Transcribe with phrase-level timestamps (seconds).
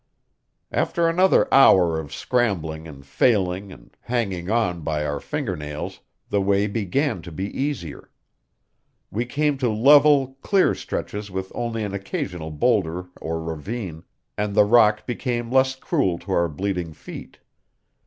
[0.71, 6.41] After another hour of scrambling and failing and hanging on by our finger nails, the
[6.41, 8.09] way began to be easier.
[9.11, 14.03] We came to level, clear stretches with only an occasional boulder or ravine,
[14.39, 17.37] and the rock became less cruel to our bleeding feet.